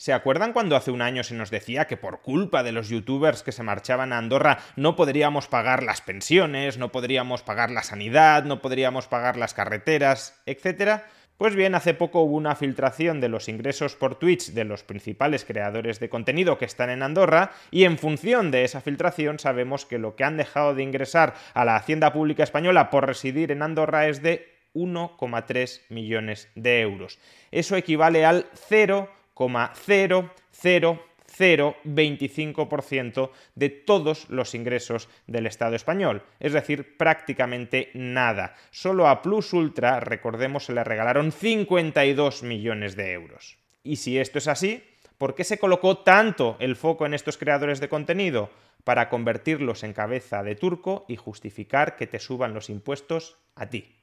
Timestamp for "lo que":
19.98-20.24